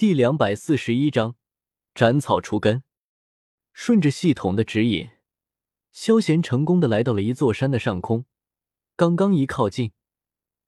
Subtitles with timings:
[0.00, 1.36] 第两百四十一章
[1.94, 2.82] 斩草除根。
[3.74, 5.10] 顺着系统的指引，
[5.92, 8.24] 萧贤成功的来到了一座山的上空。
[8.96, 9.92] 刚刚一靠近，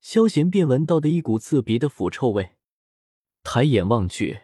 [0.03, 2.57] 萧贤便闻到的一股刺鼻的腐臭味。
[3.43, 4.43] 抬眼望去，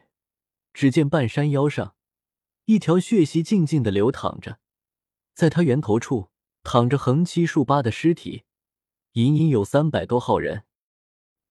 [0.72, 1.95] 只见半山腰上，
[2.65, 4.59] 一条血溪静静的流淌着，
[5.35, 6.31] 在它源头处
[6.63, 8.45] 躺着横七竖八的尸体，
[9.13, 10.65] 隐隐有三百多号人。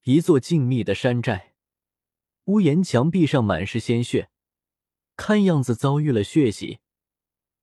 [0.05, 1.53] 一座静谧的山寨，
[2.47, 4.29] 屋檐墙壁上满是鲜血，
[5.17, 6.79] 看样子遭遇了血洗。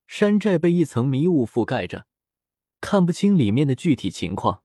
[0.06, 2.06] 山寨被一层迷雾覆盖着，
[2.82, 4.62] 看不清里面的具体情况。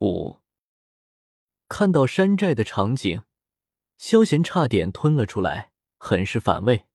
[0.00, 0.38] 五，
[1.68, 3.24] 看到山寨的场景，
[3.98, 6.86] 萧贤差点吞了出来，很是反胃。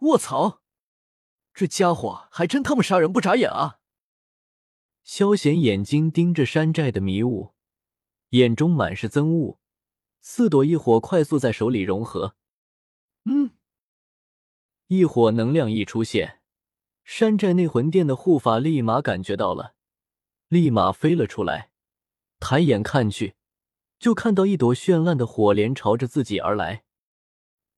[0.00, 0.60] 卧槽，
[1.54, 3.78] 这家伙还真他妈杀人不眨眼啊！
[5.02, 7.54] 萧贤眼睛盯着山寨的迷雾。
[8.30, 9.58] 眼中满是憎恶，
[10.28, 12.34] 四朵异火快速在手里融合。
[13.26, 13.52] 嗯，
[14.88, 16.40] 异火能量一出现，
[17.04, 19.76] 山寨内魂殿的护法立马感觉到了，
[20.48, 21.70] 立马飞了出来。
[22.40, 23.36] 抬眼看去，
[24.00, 26.82] 就看到一朵绚烂的火莲朝着自己而来。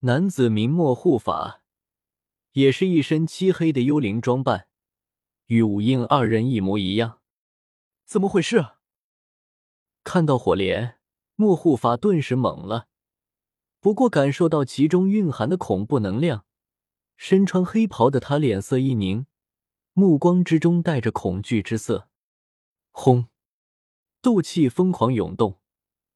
[0.00, 1.62] 男子明末护法，
[2.52, 4.68] 也是一身漆黑的幽灵装扮，
[5.48, 7.20] 与武印二人一模一样。
[8.06, 8.64] 怎么回事？
[10.02, 10.97] 看到火莲，
[11.40, 12.88] 莫护法顿时懵了。
[13.78, 16.44] 不过感受到其中蕴含的恐怖能量，
[17.16, 19.24] 身穿黑袍的他脸色一凝，
[19.92, 22.08] 目光之中带着恐惧之色。
[22.90, 23.28] 轰！
[24.20, 25.60] 斗气疯狂涌动，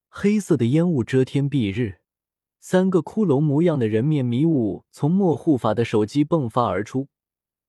[0.08, 2.00] 黑色的烟雾遮天蔽日，
[2.58, 7.06] 三个骷髅模样的人面迷雾从莫护法的手机迸发而出，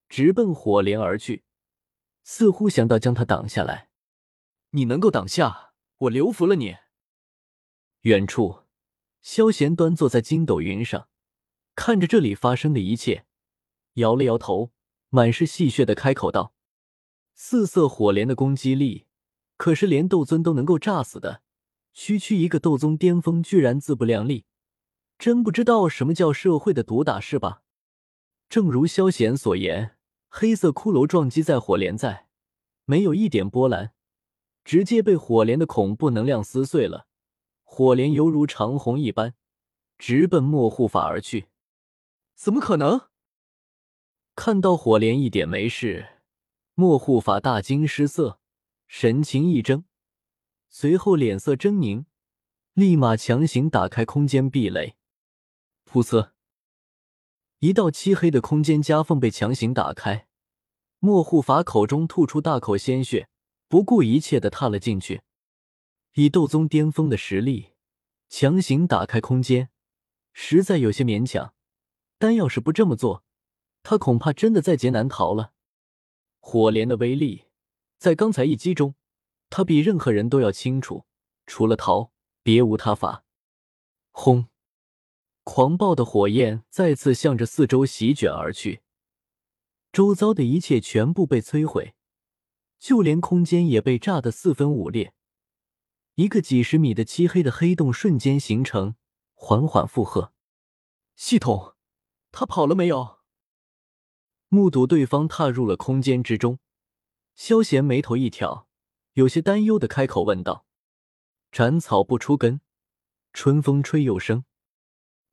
[0.10, 1.44] 直奔火莲而去，
[2.24, 3.90] 似乎想到将他挡下来。
[4.72, 5.74] 你能够挡下？
[5.98, 6.78] 我留服了你。
[8.04, 8.64] 远处，
[9.22, 11.08] 萧贤端坐在筋斗云上，
[11.74, 13.26] 看着这里发生的一切，
[13.94, 14.74] 摇了摇头，
[15.08, 16.54] 满是戏谑的开口道
[17.34, 19.06] ：“四色火莲的攻击力，
[19.56, 21.44] 可是连斗尊都能够炸死的。
[21.94, 24.44] 区区一个斗宗巅峰，居然自不量力，
[25.18, 27.62] 真不知道什么叫社会的毒打是吧？”
[28.50, 29.96] 正如萧贤所言，
[30.28, 32.28] 黑色骷髅撞击在火莲在，
[32.84, 33.94] 没有一点波澜。
[34.66, 37.08] 直接被火莲的恐怖能量撕碎了，
[37.76, 39.34] 火莲犹如长虹一般，
[39.98, 41.48] 直奔莫护法而去。
[42.36, 43.08] 怎么可能？
[44.36, 46.20] 看到火莲一点没事，
[46.76, 48.40] 莫护法大惊失色，
[48.86, 49.86] 神情一怔，
[50.70, 52.06] 随后脸色狰狞，
[52.74, 54.96] 立马强行打开空间壁垒。
[55.92, 56.30] 噗呲，
[57.58, 60.28] 一道漆黑的空间夹缝被强行打开，
[61.00, 63.30] 莫护法口中吐出大口鲜血。
[63.68, 65.24] 不顾一切的踏了进去，
[66.14, 67.72] 以斗宗巅峰的实力
[68.30, 69.70] 强行打开空间，
[70.32, 71.54] 实在有些勉强。
[72.20, 73.24] 但要是不这么做，
[73.82, 75.54] 他恐怕真的在劫难逃了。
[76.40, 77.46] 火莲的威力，
[77.98, 78.96] 在刚才一击中，
[79.50, 81.06] 他比任何人都要清楚，
[81.46, 82.12] 除了逃，
[82.44, 83.26] 别无他法。
[84.12, 84.48] 轰！
[85.44, 88.82] 狂暴的火焰再次向着四周席卷而去，
[89.92, 91.96] 周遭的一切全部被摧毁。
[92.80, 95.14] 就连空间也被炸得四分五裂，
[96.16, 98.96] 一个几十米的漆黑的黑洞瞬间形成，
[99.34, 100.32] 缓缓负荷。
[101.16, 101.76] 系统，
[102.32, 103.18] 他跑了没有？
[104.48, 106.60] 目睹对方踏入了空间之中，
[107.34, 108.68] 萧贤眉头一挑，
[109.14, 110.68] 有些担忧的开口问道
[111.52, 112.62] ：“斩草不出根，
[113.34, 114.46] 春风吹又生。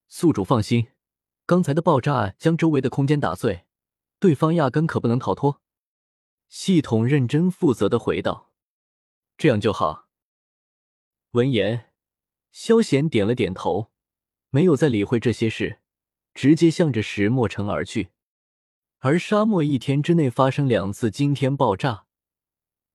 [0.09, 0.89] 宿主放心，
[1.45, 3.67] 刚才的爆炸将周围的空间打碎，
[4.19, 5.61] 对方压根可不能逃脱。”
[6.49, 8.51] 系统认真负责的回道
[9.37, 10.09] ：“这样就好。”
[11.33, 11.93] 闻言，
[12.51, 13.91] 萧贤点了点头，
[14.51, 15.79] 没有再理会这些事，
[16.35, 18.09] 直接向着石墨城而去。
[18.99, 22.07] 而沙漠一天之内发生两次惊天爆炸，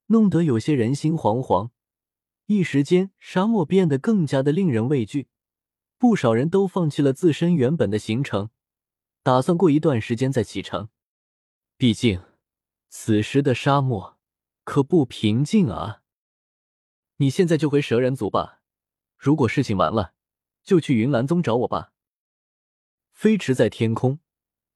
[0.07, 1.69] 弄得有些人心惶惶。
[2.47, 5.29] 一时间，沙漠变得更加的令人畏惧，
[5.97, 8.49] 不少人都放弃了自身原本的行程，
[9.23, 10.89] 打算过一段时间再启程。
[11.77, 12.21] 毕竟。
[12.87, 14.17] 此时的沙漠
[14.63, 16.03] 可不平静啊！
[17.17, 18.61] 你现在就回蛇人族吧，
[19.17, 20.13] 如果事情完了，
[20.63, 21.93] 就去云岚宗找我吧。
[23.13, 24.19] 飞驰在天空，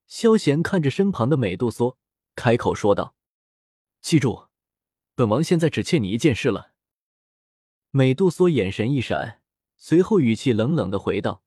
[0.07, 1.97] 萧贤看着身旁的美杜莎，
[2.35, 3.13] 开口说道
[3.99, 4.47] ：“记住，
[5.15, 6.71] 本王现在只欠你一件事了。”
[7.91, 9.41] 美杜莎眼神一闪，
[9.75, 11.43] 随后语气冷冷的回道：“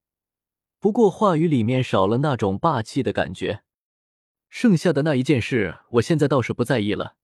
[0.79, 3.63] 不过话语里面少了那种霸气的感觉。”
[4.51, 7.17] 剩下的那一件事，我现在倒是不在意了。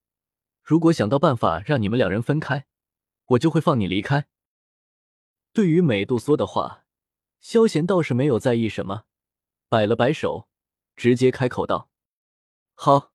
[0.62, 2.67] 如果想到办法让你们两人分开，
[3.29, 4.29] 我就会放你离开。
[5.53, 6.85] 对于美杜莎的话，
[7.41, 9.05] 萧贤倒是没有在意什么，
[9.69, 10.49] 摆了摆手，
[10.97, 11.91] 直接开口道
[12.75, 13.13] ：“好。”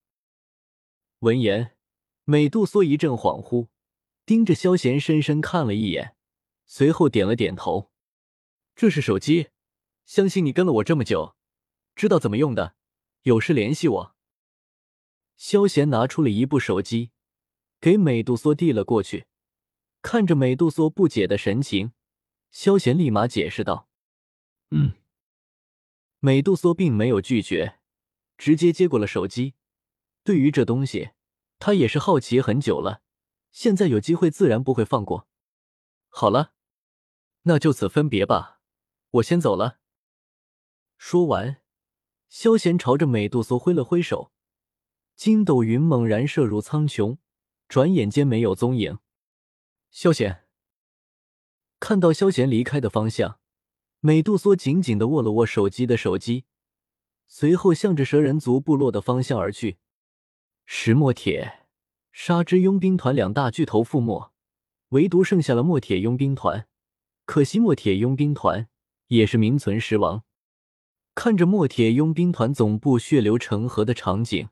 [1.20, 1.78] 闻言，
[2.26, 3.70] 美杜莎一阵恍惚，
[4.26, 6.16] 盯着萧贤深深看了一眼，
[6.66, 7.92] 随后点了点头
[8.76, 9.50] ：“这是手机，
[10.06, 11.36] 相信你跟了我这么久，
[11.96, 12.76] 知道怎么用的，
[13.24, 14.16] 有事联系我。”
[15.38, 17.12] 萧贤拿出了一部手机，
[17.80, 19.26] 给美杜莎递了过去，
[20.04, 21.94] 看着美杜莎不解的神情，
[22.52, 23.88] 萧贤立马解释道
[24.70, 24.94] ：“嗯。”
[26.20, 27.80] 美杜莎并没有拒绝，
[28.38, 29.56] 直接接过了手机。
[30.24, 31.12] 对于这东西，
[31.58, 33.02] 他也是好奇很久了，
[33.52, 35.28] 现在有机会自然不会放过。
[36.10, 36.54] 好了，
[37.44, 38.60] 那就此分别吧，
[39.12, 39.80] 我先走了。
[40.98, 41.62] 说完，
[42.28, 44.34] 萧贤朝着美杜莎挥了挥手，
[45.16, 47.18] 筋斗云猛然射入苍穹，
[47.70, 49.00] 转眼间没有踪影。
[49.94, 50.46] 萧贤
[51.80, 53.38] 看到萧贤离开的方向，
[54.00, 56.46] 美杜莎紧紧的握了握手机的手机，
[57.28, 59.78] 随后向着蛇人族部落的方向而去。
[60.66, 61.68] 石墨铁、
[62.12, 64.32] 沙之佣兵团两大巨头覆没，
[64.90, 66.68] 唯独剩下了墨铁佣兵团。
[67.26, 68.68] 可惜墨铁佣兵团
[69.10, 70.24] 也是名存实亡。
[71.14, 74.50] 看着墨铁佣兵团总部血流成河的场景，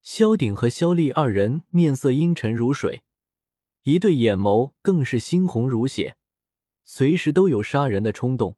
[0.00, 3.02] 萧鼎和萧丽二人面色阴沉如水，
[3.84, 6.16] 一对眼眸更是猩红如血，
[6.84, 8.56] 随时都有杀人的冲动。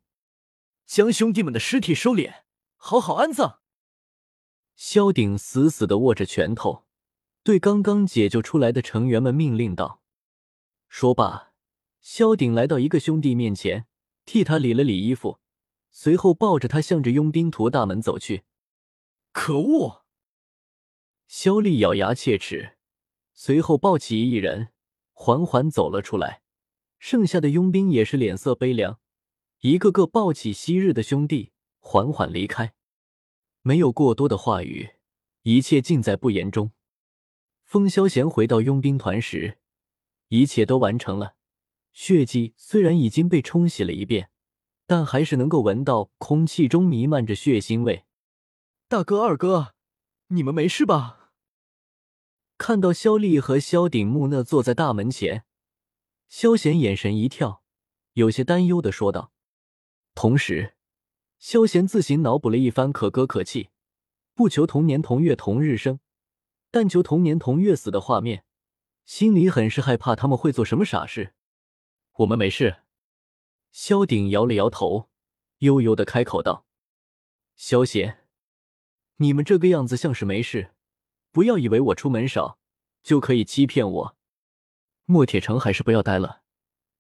[0.87, 2.43] 将兄弟们的尸体收敛，
[2.77, 3.61] 好好安葬。
[4.77, 6.85] 萧鼎死死的握着拳头，
[7.43, 10.01] 对刚刚解救出来的成员们命令道
[10.89, 11.53] ：“说罢，
[12.01, 13.87] 萧鼎来到一个兄弟面前，
[14.25, 15.41] 替他理了理衣服，
[15.91, 18.45] 随后抱着他向着佣兵图大门走去。”
[19.33, 20.05] 可恶！
[21.27, 22.77] 萧丽咬牙切齿，
[23.35, 24.69] 随后抱起一人，
[25.19, 26.43] 缓缓走了出来。
[26.99, 29.01] 剩下的佣兵也是脸色悲凉，
[29.61, 32.75] 一个个抱起昔日的兄弟，缓缓离开。
[33.63, 34.91] 没有过多的话语，
[35.43, 36.71] 一切尽在不言中。
[37.65, 39.59] 风萧贤回到佣兵团时，
[40.29, 41.35] 一切都完成了。
[41.93, 44.31] 血迹虽然已经被冲洗了一遍，
[44.87, 48.05] 但还是能够闻到空气中弥漫着血腥味。
[48.87, 49.75] 大哥、二哥，
[50.29, 51.26] 你们没事吧？
[52.59, 55.45] 看到萧丽和萧鼎木讷坐在大门前，
[56.29, 57.63] 萧贤眼神一跳，
[58.15, 59.33] 有些担忧的说道，
[60.15, 60.75] 同时。
[61.39, 63.69] 萧贤自行脑补了一番可歌可泣，
[64.35, 66.01] 不求同年同月同日生，
[66.71, 68.45] 但求同年同月死的画面，
[69.05, 71.35] 心里很是害怕他们会做什么傻事。
[72.15, 72.79] 我们没事。
[73.71, 75.11] 萧鼎摇了摇头，
[75.59, 76.65] 悠悠的开口道
[77.55, 78.27] ：“萧贤，
[79.17, 80.71] 你们这个样子像是没事，
[81.37, 82.59] 不要以为我出门少
[83.03, 84.17] 就可以欺骗我。
[85.05, 86.41] 墨铁城还是不要待了，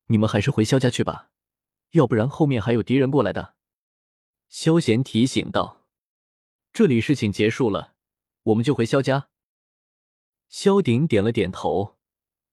[0.09, 1.31] 你们还是回萧家去吧，
[1.93, 3.55] 要不然后面还有敌人过来的。”
[4.51, 5.87] 萧贤提醒道
[6.75, 7.95] ：“这里事情结束了，
[8.43, 9.31] 我们就回萧家。”
[10.51, 11.97] 萧鼎点了点头，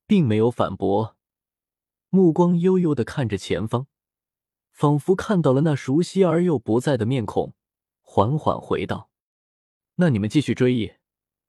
[0.07, 1.18] 并没有反驳，
[2.07, 3.88] 目光悠悠的看着前方，
[4.71, 7.53] 仿佛看到了那熟悉而又不在的面孔，
[8.01, 9.09] 缓缓回道
[10.00, 10.94] ：“那你们继续追忆，